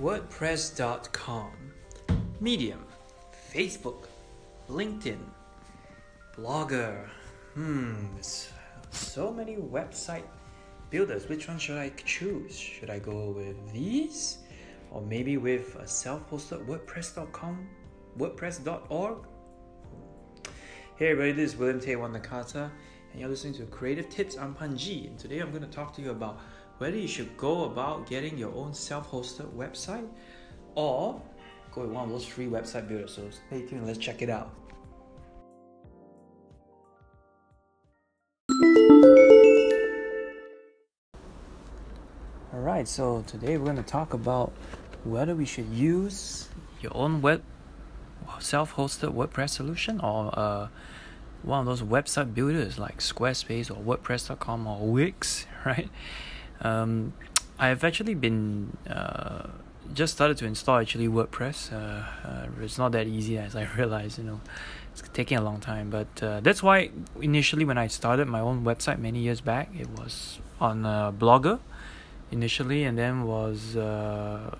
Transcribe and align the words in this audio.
WordPress.com, 0.00 1.50
Medium, 2.40 2.86
Facebook, 3.52 4.06
LinkedIn, 4.70 5.18
Blogger. 6.34 7.06
Hmm, 7.52 8.06
so 8.90 9.30
many 9.30 9.56
website 9.56 10.22
builders. 10.88 11.28
Which 11.28 11.48
one 11.48 11.58
should 11.58 11.76
I 11.76 11.90
choose? 12.06 12.58
Should 12.58 12.88
I 12.88 12.98
go 12.98 13.28
with 13.36 13.74
these? 13.74 14.38
Or 14.90 15.02
maybe 15.02 15.36
with 15.36 15.76
a 15.76 15.86
self-hosted 15.86 16.64
WordPress.com, 16.64 17.68
WordPress.org? 18.18 19.18
Hey 20.96 21.10
everybody, 21.10 21.32
this 21.32 21.52
is 21.52 21.58
William 21.58 21.78
Teh 21.78 21.96
Nakata, 21.96 22.70
and 23.12 23.20
you're 23.20 23.28
listening 23.28 23.52
to 23.54 23.66
Creative 23.66 24.08
Tips. 24.08 24.38
I'm 24.38 24.54
Panji, 24.54 25.08
and 25.08 25.18
today 25.18 25.40
I'm 25.40 25.50
going 25.50 25.62
to 25.62 25.68
talk 25.68 25.94
to 25.96 26.00
you 26.00 26.10
about 26.10 26.40
whether 26.80 26.96
you 26.96 27.06
should 27.06 27.36
go 27.36 27.64
about 27.64 28.08
getting 28.08 28.38
your 28.38 28.54
own 28.54 28.72
self-hosted 28.72 29.46
website 29.52 30.08
or 30.74 31.20
go 31.72 31.82
with 31.82 31.90
one 31.90 32.04
of 32.04 32.10
those 32.10 32.24
free 32.24 32.46
website 32.46 32.88
builders. 32.88 33.12
So 33.12 33.28
stay 33.28 33.66
tuned, 33.66 33.86
let's 33.86 33.98
check 33.98 34.22
it 34.22 34.30
out. 34.30 34.54
Alright, 42.54 42.88
so 42.88 43.24
today 43.26 43.58
we're 43.58 43.66
going 43.66 43.76
to 43.76 43.82
talk 43.82 44.14
about 44.14 44.54
whether 45.04 45.34
we 45.34 45.44
should 45.44 45.68
use 45.68 46.48
your 46.80 46.96
own 46.96 47.20
web 47.20 47.42
self-hosted 48.38 49.12
WordPress 49.12 49.50
solution 49.50 50.00
or 50.00 50.30
uh, 50.32 50.68
one 51.42 51.60
of 51.60 51.66
those 51.66 51.82
website 51.82 52.32
builders 52.32 52.78
like 52.78 53.00
Squarespace 53.00 53.70
or 53.70 53.74
WordPress.com 53.74 54.66
or 54.66 54.86
Wix, 54.86 55.46
right? 55.66 55.90
Um, 56.60 57.12
I've 57.58 57.84
actually 57.84 58.14
been 58.14 58.76
uh, 58.88 59.48
just 59.92 60.14
started 60.14 60.38
to 60.38 60.46
install 60.46 60.78
actually 60.78 61.08
WordPress. 61.08 61.72
Uh, 61.72 62.04
uh, 62.26 62.46
it's 62.62 62.78
not 62.78 62.92
that 62.92 63.06
easy 63.06 63.38
as 63.38 63.56
I 63.56 63.68
realized, 63.76 64.18
you 64.18 64.24
know, 64.24 64.40
it's 64.92 65.02
taking 65.12 65.36
a 65.36 65.42
long 65.42 65.60
time. 65.60 65.90
But 65.90 66.22
uh, 66.22 66.40
that's 66.40 66.62
why 66.62 66.90
initially 67.20 67.64
when 67.64 67.78
I 67.78 67.86
started 67.86 68.28
my 68.28 68.40
own 68.40 68.64
website 68.64 68.98
many 68.98 69.20
years 69.20 69.40
back, 69.40 69.70
it 69.78 69.88
was 69.90 70.38
on 70.60 70.82
Blogger 71.18 71.60
initially, 72.30 72.84
and 72.84 72.96
then 72.96 73.24
was 73.24 73.76
uh, 73.76 74.54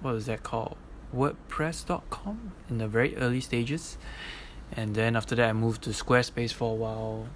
what 0.00 0.14
was 0.14 0.26
that 0.26 0.42
called? 0.42 0.76
WordPress.com 1.14 2.52
in 2.68 2.78
the 2.78 2.86
very 2.86 3.16
early 3.16 3.40
stages, 3.40 3.96
and 4.72 4.94
then 4.94 5.16
after 5.16 5.34
that 5.34 5.48
I 5.48 5.52
moved 5.54 5.82
to 5.84 5.90
Squarespace 5.90 6.52
for 6.52 6.72
a 6.72 6.74
while 6.74 7.28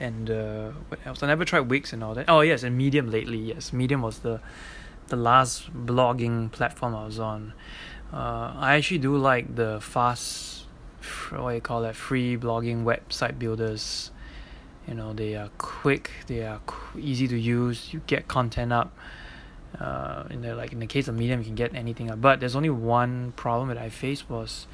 and 0.00 0.30
uh, 0.30 0.70
what 0.88 1.00
else? 1.04 1.22
I 1.22 1.26
never 1.26 1.44
tried 1.44 1.70
Wix 1.70 1.92
and 1.92 2.02
all 2.02 2.14
that. 2.14 2.26
Oh 2.28 2.40
yes, 2.40 2.62
and 2.62 2.76
Medium 2.76 3.10
lately. 3.10 3.38
Yes, 3.38 3.72
Medium 3.72 4.02
was 4.02 4.20
the 4.20 4.40
the 5.08 5.16
last 5.16 5.72
blogging 5.72 6.50
platform 6.52 6.94
I 6.94 7.04
was 7.06 7.18
on. 7.18 7.54
Uh, 8.12 8.52
I 8.56 8.76
actually 8.76 8.98
do 8.98 9.16
like 9.16 9.56
the 9.56 9.80
fast, 9.80 10.64
what 11.30 11.50
do 11.50 11.54
you 11.54 11.60
call 11.60 11.84
it, 11.84 11.96
free 11.96 12.36
blogging 12.36 12.84
website 12.84 13.38
builders. 13.38 14.10
You 14.86 14.94
know, 14.94 15.12
they 15.12 15.34
are 15.34 15.50
quick, 15.58 16.10
they 16.26 16.46
are 16.46 16.60
easy 16.96 17.28
to 17.28 17.38
use. 17.38 17.92
You 17.92 18.00
get 18.06 18.28
content 18.28 18.72
up 18.72 18.92
uh, 19.78 20.24
in 20.30 20.40
the 20.40 20.54
like 20.54 20.72
in 20.72 20.80
the 20.80 20.86
case 20.86 21.08
of 21.08 21.14
medium 21.14 21.40
you 21.40 21.46
can 21.46 21.54
get 21.54 21.74
anything 21.74 22.10
up. 22.10 22.20
but 22.20 22.40
there's 22.40 22.56
only 22.56 22.70
one 22.70 23.32
problem 23.36 23.68
that 23.68 23.78
i 23.78 23.88
faced 23.88 24.28
was 24.28 24.66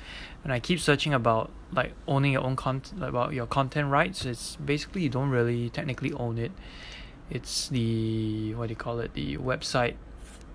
when 0.42 0.52
i 0.52 0.60
keep 0.60 0.80
searching 0.80 1.12
about 1.12 1.50
like 1.74 1.92
owning 2.06 2.32
your 2.32 2.42
own 2.42 2.56
content 2.56 3.02
about 3.02 3.32
your 3.32 3.46
content 3.46 3.90
rights 3.90 4.24
it's 4.24 4.56
basically 4.56 5.02
you 5.02 5.08
don't 5.08 5.30
really 5.30 5.70
technically 5.70 6.12
own 6.12 6.38
it. 6.38 6.52
It's 7.30 7.68
the 7.68 8.54
what 8.54 8.66
do 8.66 8.72
you 8.72 8.76
call 8.76 9.00
it 9.00 9.14
the 9.14 9.36
website 9.38 9.94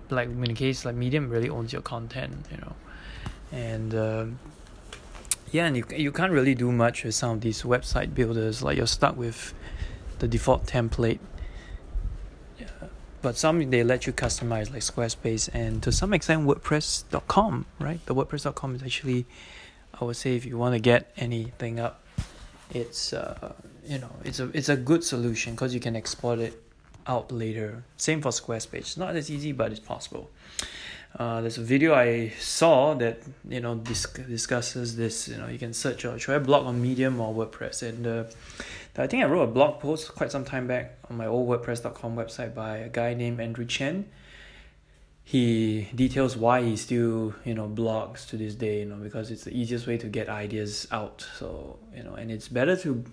like 0.10 0.30
in 0.30 0.42
the 0.42 0.54
case 0.54 0.86
like 0.86 0.96
medium 0.96 1.30
really 1.30 1.50
owns 1.50 1.74
your 1.74 1.82
content 1.82 2.46
you 2.52 2.58
know. 2.58 2.76
And 3.52 3.96
uh, 3.96 4.26
yeah 5.52 5.66
and 5.66 5.76
you, 5.76 5.86
you 5.96 6.12
can't 6.12 6.32
really 6.32 6.56
do 6.56 6.72
much 6.72 7.04
with 7.04 7.16
some 7.16 7.32
of 7.32 7.42
these 7.42 7.64
website 7.64 8.14
builders 8.14 8.62
like 8.62 8.78
you're 8.78 8.88
stuck 8.88 9.18
with 9.18 9.54
the 10.20 10.28
default 10.28 10.66
template. 10.66 11.20
But 13.22 13.38
some 13.38 13.70
they 13.70 13.84
let 13.84 14.08
you 14.08 14.14
customize 14.14 14.72
like 14.72 14.82
Squarespace 14.82 15.50
and 15.54 15.84
to 15.84 15.92
some 15.92 16.14
extent 16.14 16.48
WordPress.com, 16.48 17.66
right? 17.78 18.06
The 18.06 18.16
WordPress.com 18.16 18.76
is 18.76 18.84
actually, 18.84 19.26
I 19.94 20.06
would 20.06 20.16
say, 20.16 20.36
if 20.36 20.46
you 20.46 20.58
want 20.58 20.76
to 20.76 20.80
get 20.80 21.12
anything 21.18 21.80
up, 21.80 22.04
it's 22.72 23.14
uh, 23.14 23.54
you 23.86 23.98
know 23.98 24.12
it's 24.24 24.40
a 24.40 24.50
it's 24.54 24.70
a 24.70 24.78
good 24.78 25.04
solution 25.04 25.54
because 25.54 25.74
you 25.74 25.80
can 25.80 25.96
export 25.96 26.40
it 26.40 26.62
out 27.08 27.32
later. 27.32 27.84
Same 27.98 28.22
for 28.22 28.30
Squarespace. 28.30 28.80
It's 28.80 28.98
Not 28.98 29.16
as 29.16 29.30
easy, 29.30 29.52
but 29.52 29.72
it's 29.72 29.80
possible. 29.80 30.30
Uh, 31.18 31.42
there's 31.42 31.58
a 31.58 31.64
video 31.64 31.96
I 31.96 32.30
saw 32.40 32.94
that 32.96 33.20
you 33.48 33.60
know 33.60 33.76
disc- 33.76 34.26
discusses 34.28 34.96
this. 34.96 35.28
You 35.28 35.38
know, 35.38 35.48
you 35.48 35.58
can 35.58 35.74
search 35.74 36.06
or 36.06 36.20
should 36.20 36.36
I 36.36 36.40
blog 36.40 36.68
on 36.68 36.82
Medium 36.82 37.20
or 37.20 37.34
WordPress, 37.34 37.82
and 37.82 38.06
uh, 38.06 38.24
I 38.98 39.08
think 39.08 39.24
I 39.24 39.28
wrote 39.28 39.44
a 39.44 39.48
blog 39.48 39.80
post 39.80 40.14
quite 40.14 40.32
some 40.32 40.46
time 40.46 40.68
back 40.68 40.98
on 41.10 41.18
my 41.18 41.26
old 41.26 41.50
WordPress.com 41.50 42.16
website 42.16 42.54
by 42.54 42.78
a 42.78 42.90
guy 42.90 43.14
named 43.14 43.40
Andrew 43.40 43.66
Chen. 43.66 44.06
He 45.30 45.88
details 45.94 46.36
why 46.36 46.64
he 46.64 46.76
still 46.76 47.36
you 47.46 47.54
know 47.54 47.68
blogs 47.68 48.28
to 48.30 48.38
this 48.38 48.56
day. 48.56 48.80
You 48.80 48.86
know, 48.86 48.96
because 48.96 49.30
it's 49.30 49.44
the 49.44 49.56
easiest 49.56 49.86
way 49.86 49.98
to 49.98 50.08
get 50.08 50.28
ideas 50.28 50.88
out. 50.92 51.26
So 51.38 51.78
you 51.96 52.04
know, 52.04 52.16
and 52.16 52.32
it's 52.32 52.48
better 52.48 52.76
to 52.78 53.04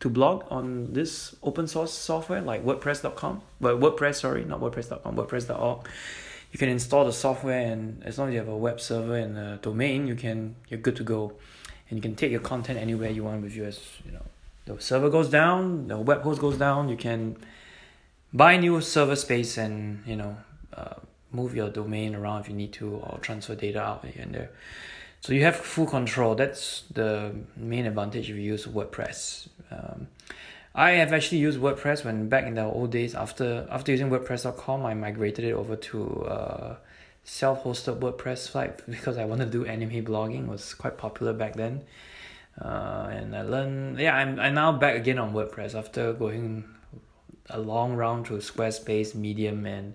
to 0.00 0.08
blog 0.08 0.44
on 0.50 0.92
this 0.92 1.36
open 1.42 1.66
source 1.68 1.92
software 1.92 2.40
like 2.40 2.64
WordPress.com, 2.64 3.42
but 3.60 3.78
WordPress, 3.78 4.16
sorry, 4.16 4.44
not 4.46 4.58
WordPress.com, 4.60 5.14
WordPress.org 5.14 5.86
you 6.52 6.58
can 6.58 6.68
install 6.68 7.04
the 7.04 7.12
software 7.12 7.60
and 7.60 8.02
as 8.04 8.18
long 8.18 8.28
as 8.28 8.32
you 8.32 8.38
have 8.38 8.48
a 8.48 8.56
web 8.56 8.80
server 8.80 9.16
and 9.16 9.36
a 9.38 9.58
domain 9.62 10.06
you 10.06 10.14
can 10.14 10.54
you're 10.68 10.80
good 10.80 10.96
to 10.96 11.04
go 11.04 11.32
and 11.88 11.98
you 11.98 12.02
can 12.02 12.14
take 12.14 12.30
your 12.30 12.40
content 12.40 12.78
anywhere 12.78 13.10
you 13.10 13.24
want 13.24 13.42
with 13.42 13.54
you 13.54 13.64
as 13.64 13.80
you 14.04 14.12
know 14.12 14.22
the 14.66 14.80
server 14.80 15.08
goes 15.08 15.28
down 15.28 15.86
the 15.88 15.96
web 15.96 16.22
host 16.22 16.40
goes 16.40 16.56
down 16.56 16.88
you 16.88 16.96
can 16.96 17.36
buy 18.32 18.56
new 18.56 18.80
server 18.80 19.16
space 19.16 19.56
and 19.56 20.02
you 20.06 20.16
know 20.16 20.36
uh, 20.74 20.94
move 21.32 21.54
your 21.54 21.70
domain 21.70 22.14
around 22.14 22.42
if 22.42 22.48
you 22.48 22.54
need 22.54 22.72
to 22.74 22.96
or 22.96 23.18
transfer 23.18 23.54
data 23.54 23.80
out 23.80 24.04
here 24.04 24.22
and 24.22 24.34
there. 24.34 24.50
So 25.20 25.32
you 25.32 25.44
have 25.44 25.56
full 25.56 25.86
control. 25.86 26.34
That's 26.34 26.82
the 26.92 27.34
main 27.56 27.86
advantage 27.86 28.30
if 28.30 28.36
you 28.36 28.42
use 28.42 28.66
wordpress. 28.66 29.48
Um, 29.70 30.08
I 30.74 30.92
have 30.92 31.12
actually 31.12 31.38
used 31.38 31.58
WordPress 31.58 32.04
when 32.04 32.28
back 32.28 32.44
in 32.46 32.54
the 32.54 32.64
old 32.64 32.92
days 32.92 33.14
after 33.14 33.66
after 33.70 33.90
using 33.90 34.08
WordPress.com 34.08 34.86
I 34.86 34.94
migrated 34.94 35.44
it 35.44 35.52
over 35.52 35.74
to 35.74 36.24
uh, 36.24 36.76
self-hosted 37.24 37.98
WordPress 37.98 38.50
site 38.50 38.86
because 38.90 39.18
I 39.18 39.24
wanted 39.24 39.46
to 39.46 39.50
do 39.50 39.64
anime 39.66 40.04
blogging. 40.04 40.44
It 40.44 40.48
was 40.48 40.74
quite 40.74 40.96
popular 40.96 41.32
back 41.32 41.54
then. 41.54 41.82
Uh, 42.60 43.08
and 43.10 43.34
I 43.34 43.42
learned 43.42 43.98
yeah 43.98 44.14
I'm 44.14 44.38
I'm 44.38 44.54
now 44.54 44.72
back 44.72 44.94
again 44.94 45.18
on 45.18 45.32
WordPress 45.32 45.74
after 45.74 46.12
going 46.12 46.64
a 47.48 47.58
long 47.58 47.96
round 47.96 48.28
through 48.28 48.38
Squarespace 48.38 49.14
Medium 49.14 49.66
and 49.66 49.94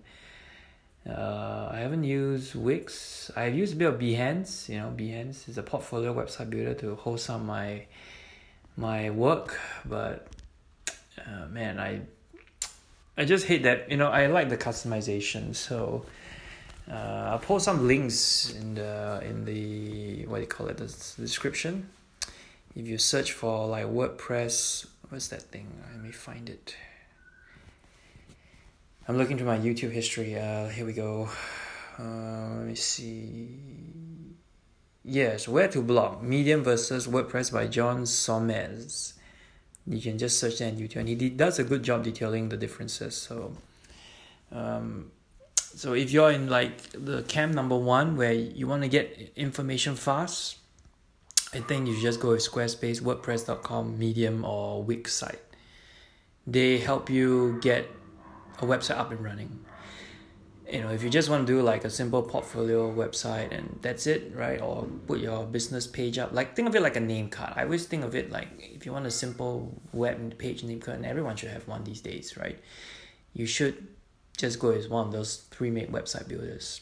uh, 1.09 1.69
I 1.71 1.77
haven't 1.77 2.03
used 2.03 2.55
Wix 2.55 3.31
I've 3.35 3.55
used 3.55 3.73
a 3.73 3.75
bit 3.75 3.87
of 3.87 3.99
Behance 3.99 4.69
you 4.69 4.79
know 4.79 4.93
Behance 4.95 5.47
is 5.49 5.57
a 5.57 5.63
portfolio 5.63 6.13
website 6.13 6.49
builder 6.49 6.73
to 6.75 6.95
host 6.95 7.25
some 7.25 7.45
my 7.45 7.85
my 8.77 9.09
work 9.09 9.59
but 9.85 10.27
uh, 11.17 11.47
man, 11.49 11.79
I 11.79 12.01
I 13.17 13.25
just 13.25 13.45
hate 13.45 13.63
that. 13.63 13.89
You 13.89 13.97
know, 13.97 14.07
I 14.09 14.27
like 14.27 14.49
the 14.49 14.57
customization, 14.57 15.55
so 15.55 16.05
uh, 16.89 17.29
I'll 17.31 17.39
post 17.39 17.65
some 17.65 17.87
links 17.87 18.53
in 18.53 18.75
the 18.75 19.21
in 19.25 19.45
the 19.45 20.25
what 20.25 20.37
do 20.37 20.41
you 20.41 20.47
call 20.47 20.67
it 20.67 20.77
the 20.77 20.87
description. 21.17 21.89
If 22.75 22.87
you 22.87 22.97
search 22.97 23.31
for 23.31 23.67
like 23.67 23.85
WordPress, 23.85 24.85
what's 25.09 25.29
that 25.29 25.43
thing? 25.43 25.67
Let 25.93 26.03
me 26.03 26.11
find 26.11 26.49
it. 26.49 26.75
I'm 29.07 29.17
looking 29.17 29.37
through 29.37 29.47
my 29.47 29.59
YouTube 29.59 29.91
history. 29.91 30.37
Uh, 30.37 30.67
here 30.67 30.85
we 30.85 30.93
go. 30.93 31.29
Uh, 31.99 32.57
let 32.57 32.67
me 32.67 32.75
see. 32.75 33.59
Yes, 35.03 35.47
where 35.47 35.67
to 35.67 35.81
blog: 35.81 36.23
Medium 36.23 36.63
versus 36.63 37.07
WordPress 37.07 37.53
by 37.53 37.67
John 37.67 38.05
Somers 38.05 39.15
you 39.87 40.01
can 40.01 40.17
just 40.17 40.39
search 40.39 40.59
that 40.59 40.73
on 40.73 40.79
YouTube, 40.79 40.97
and 40.97 41.09
he 41.09 41.15
does 41.29 41.59
a 41.59 41.63
good 41.63 41.83
job 41.83 42.03
detailing 42.03 42.49
the 42.49 42.57
differences. 42.57 43.15
So, 43.15 43.53
um, 44.51 45.11
so 45.57 45.93
if 45.93 46.11
you're 46.11 46.31
in 46.31 46.49
like 46.49 46.89
the 46.93 47.23
camp 47.23 47.53
number 47.53 47.77
one 47.77 48.17
where 48.17 48.33
you 48.33 48.67
want 48.67 48.81
to 48.81 48.87
get 48.87 49.33
information 49.35 49.95
fast, 49.95 50.57
I 51.53 51.59
think 51.59 51.87
you 51.87 52.01
just 52.01 52.19
go 52.19 52.29
with 52.29 52.41
Squarespace, 52.41 53.01
WordPress.com, 53.01 53.99
Medium, 53.99 54.43
or 54.43 54.81
Wix 54.81 55.13
site. 55.13 55.41
They 56.47 56.79
help 56.79 57.09
you 57.09 57.59
get 57.61 57.87
a 58.61 58.65
website 58.65 58.97
up 58.97 59.11
and 59.11 59.23
running 59.23 59.65
you 60.71 60.81
know 60.81 60.89
if 60.89 61.03
you 61.03 61.09
just 61.09 61.29
want 61.29 61.45
to 61.45 61.53
do 61.53 61.61
like 61.61 61.85
a 61.85 61.89
simple 61.89 62.23
portfolio 62.23 62.91
website 62.91 63.55
and 63.55 63.77
that's 63.81 64.07
it 64.07 64.31
right 64.35 64.59
or 64.61 64.87
put 65.05 65.19
your 65.19 65.45
business 65.45 65.85
page 65.85 66.17
up 66.17 66.31
like 66.33 66.55
think 66.55 66.67
of 66.67 66.75
it 66.75 66.81
like 66.81 66.95
a 66.95 66.99
name 66.99 67.29
card 67.29 67.53
i 67.55 67.63
always 67.63 67.85
think 67.85 68.03
of 68.03 68.15
it 68.15 68.31
like 68.31 68.47
if 68.57 68.85
you 68.85 68.91
want 68.91 69.05
a 69.05 69.11
simple 69.11 69.79
web 69.93 70.37
page 70.39 70.63
name 70.63 70.79
card 70.79 70.97
and 70.97 71.05
everyone 71.05 71.35
should 71.35 71.49
have 71.49 71.67
one 71.67 71.83
these 71.83 72.01
days 72.01 72.35
right 72.35 72.59
you 73.33 73.45
should 73.45 73.87
just 74.37 74.59
go 74.59 74.71
as 74.71 74.87
one 74.87 75.07
of 75.07 75.13
those 75.13 75.37
pre-made 75.37 75.91
website 75.91 76.27
builders. 76.27 76.81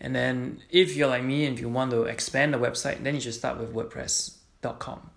And 0.00 0.14
then 0.14 0.62
if 0.70 0.94
you're 0.96 1.08
like 1.08 1.24
me 1.24 1.46
and 1.46 1.54
if 1.54 1.60
you 1.60 1.68
want 1.68 1.90
to 1.92 2.02
expand 2.02 2.52
the 2.52 2.58
website, 2.58 3.02
then 3.02 3.14
you 3.14 3.20
should 3.20 3.34
start 3.34 3.58
with 3.58 3.72
WordPress.com. 3.72 5.10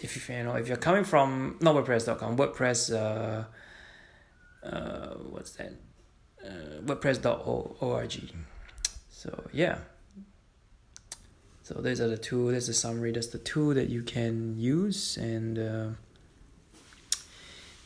If 0.00 0.28
you, 0.28 0.36
you 0.36 0.44
know 0.44 0.54
if 0.54 0.68
you're 0.68 0.76
coming 0.76 1.04
from 1.04 1.56
not 1.60 1.74
WordPress.com, 1.74 2.36
WordPress 2.36 2.94
uh, 2.94 3.44
uh 4.64 5.14
what's 5.30 5.52
that? 5.52 5.72
Uh, 6.44 6.80
WordPress.org. 6.82 8.32
So 9.10 9.44
yeah. 9.52 9.78
So 11.62 11.80
these 11.80 12.00
are 12.00 12.08
the 12.08 12.18
two. 12.18 12.50
There's 12.50 12.68
a 12.68 12.74
summary. 12.74 13.12
That's 13.12 13.28
the 13.28 13.38
two 13.38 13.74
that 13.74 13.88
you 13.88 14.02
can 14.02 14.58
use 14.58 15.16
and. 15.16 15.58
Uh, 15.58 15.88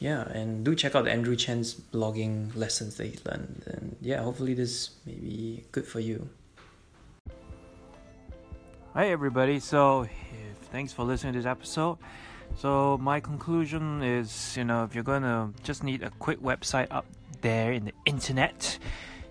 yeah, 0.00 0.28
and 0.28 0.64
do 0.64 0.76
check 0.76 0.94
out 0.94 1.08
Andrew 1.08 1.34
Chen's 1.34 1.74
blogging 1.74 2.54
lessons 2.54 2.96
that 2.98 3.06
he 3.06 3.18
learned. 3.24 3.64
And 3.66 3.96
yeah, 4.00 4.22
hopefully 4.22 4.54
this 4.54 4.90
may 5.04 5.14
be 5.14 5.64
good 5.72 5.86
for 5.86 5.98
you. 5.98 6.28
Hi 8.94 9.08
everybody. 9.10 9.58
So, 9.58 10.08
thanks 10.70 10.92
for 10.92 11.04
listening 11.04 11.32
to 11.32 11.40
this 11.40 11.46
episode. 11.46 11.98
So 12.58 12.98
my 13.00 13.20
conclusion 13.20 14.02
is, 14.02 14.56
you 14.56 14.64
know, 14.64 14.82
if 14.82 14.92
you're 14.92 15.04
gonna 15.04 15.52
just 15.62 15.84
need 15.84 16.02
a 16.02 16.10
quick 16.18 16.40
website 16.42 16.88
up 16.90 17.06
there 17.40 17.70
in 17.70 17.84
the 17.84 17.92
internet, 18.04 18.80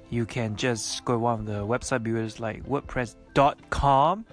you 0.09 0.25
can 0.25 0.55
just 0.55 1.03
go 1.03 1.17
one 1.17 1.41
of 1.41 1.45
the 1.45 1.67
website 1.67 2.03
builders 2.03 2.39
like 2.39 2.65
WordPress.com, 2.65 4.25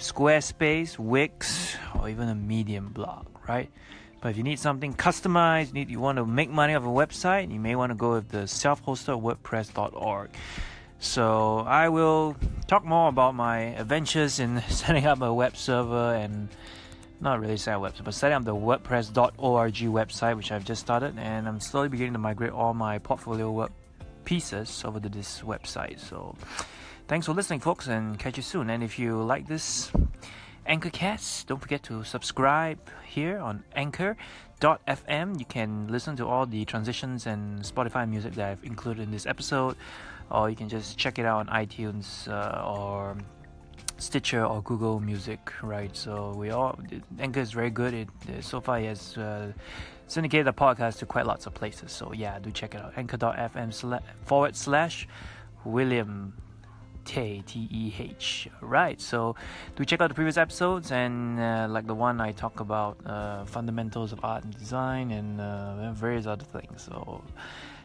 Squarespace, 0.00 0.98
Wix, 0.98 1.76
or 1.96 2.08
even 2.08 2.28
a 2.28 2.34
Medium 2.34 2.88
blog, 2.88 3.26
right? 3.48 3.70
But 4.20 4.30
if 4.30 4.36
you 4.36 4.42
need 4.42 4.58
something 4.58 4.92
customized, 4.92 5.72
need, 5.72 5.88
you 5.88 6.00
want 6.00 6.18
to 6.18 6.26
make 6.26 6.50
money 6.50 6.74
off 6.74 6.82
a 6.82 6.86
website, 6.86 7.52
you 7.52 7.60
may 7.60 7.76
want 7.76 7.90
to 7.90 7.94
go 7.94 8.14
with 8.14 8.30
the 8.30 8.48
self-hosted 8.48 9.22
WordPress.org. 9.22 10.30
So 10.98 11.58
I 11.60 11.90
will 11.90 12.34
talk 12.66 12.84
more 12.84 13.08
about 13.08 13.36
my 13.36 13.58
adventures 13.78 14.40
in 14.40 14.62
setting 14.68 15.06
up 15.06 15.22
a 15.22 15.32
web 15.32 15.56
server 15.56 16.14
and 16.14 16.48
not 17.22 17.40
really 17.40 17.56
set 17.56 17.74
up 17.74 17.82
website, 17.82 18.04
but 18.04 18.14
setting 18.14 18.36
up 18.36 18.44
the 18.44 18.54
WordPress.org 18.54 19.74
website, 19.74 20.36
which 20.36 20.52
I've 20.52 20.64
just 20.64 20.80
started, 20.82 21.18
and 21.18 21.48
I'm 21.48 21.60
slowly 21.60 21.88
beginning 21.88 22.14
to 22.14 22.18
migrate 22.18 22.52
all 22.52 22.74
my 22.74 22.98
portfolio 22.98 23.50
work 23.50 23.72
pieces 24.24 24.82
over 24.84 25.00
to 25.00 25.08
this 25.08 25.40
website. 25.42 26.00
So 26.00 26.34
thanks 27.08 27.26
for 27.26 27.32
listening, 27.32 27.60
folks, 27.60 27.86
and 27.86 28.18
catch 28.18 28.36
you 28.36 28.42
soon. 28.42 28.70
And 28.70 28.82
if 28.82 28.98
you 28.98 29.22
like 29.22 29.46
this 29.46 29.92
Anchorcast. 30.68 31.46
Don't 31.46 31.60
forget 31.60 31.82
to 31.84 32.04
subscribe 32.04 32.78
here 33.04 33.38
on 33.38 33.64
Anchor.fm. 33.74 35.38
You 35.38 35.44
can 35.44 35.88
listen 35.88 36.16
to 36.16 36.26
all 36.26 36.46
the 36.46 36.64
transitions 36.64 37.26
and 37.26 37.60
Spotify 37.62 38.08
music 38.08 38.34
that 38.34 38.48
I've 38.48 38.64
included 38.64 39.02
in 39.02 39.10
this 39.10 39.26
episode, 39.26 39.76
or 40.30 40.50
you 40.50 40.56
can 40.56 40.68
just 40.68 40.96
check 40.98 41.18
it 41.18 41.26
out 41.26 41.48
on 41.48 41.66
iTunes 41.66 42.28
uh, 42.28 42.64
or 42.64 43.16
Stitcher 44.02 44.44
or 44.44 44.62
Google 44.62 45.00
Music. 45.00 45.40
Right. 45.62 45.96
So 45.96 46.34
we 46.36 46.50
all 46.50 46.78
Anchor 47.18 47.40
is 47.40 47.52
very 47.52 47.70
good. 47.70 47.94
It 47.94 48.08
so 48.40 48.60
far 48.60 48.78
has 48.80 49.16
uh, 49.16 49.52
syndicated 50.08 50.46
the 50.46 50.52
podcast 50.52 50.98
to 50.98 51.06
quite 51.06 51.26
lots 51.26 51.46
of 51.46 51.54
places. 51.54 51.92
So 51.92 52.12
yeah, 52.12 52.38
do 52.38 52.50
check 52.50 52.74
it 52.74 52.80
out. 52.82 52.92
Anchor.fm 52.96 54.00
forward 54.24 54.56
slash 54.56 55.08
William 55.64 56.34
Teh, 57.04 57.42
T 57.46 57.68
E 57.70 57.94
H. 57.98 58.48
Right, 58.60 59.00
so 59.00 59.34
do 59.76 59.84
check 59.84 60.00
out 60.00 60.08
the 60.08 60.14
previous 60.14 60.36
episodes 60.36 60.92
and 60.92 61.38
uh, 61.40 61.66
like 61.68 61.86
the 61.86 61.94
one 61.94 62.20
I 62.20 62.32
talk 62.32 62.60
about 62.60 62.98
uh, 63.06 63.44
fundamentals 63.44 64.12
of 64.12 64.20
art 64.24 64.44
and 64.44 64.56
design 64.56 65.10
and 65.10 65.40
uh, 65.40 65.92
various 65.92 66.26
other 66.26 66.44
things. 66.44 66.82
So 66.82 67.22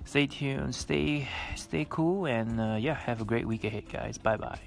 stay 0.05 0.27
tuned, 0.27 0.75
stay 0.75 1.27
stay 1.55 1.85
cool, 1.89 2.25
and 2.25 2.59
uh, 2.59 2.77
yeah, 2.79 2.93
have 2.93 3.21
a 3.21 3.25
great 3.25 3.47
week 3.47 3.63
ahead, 3.63 3.89
guys. 3.89 4.17
Bye 4.17 4.37
bye. 4.37 4.59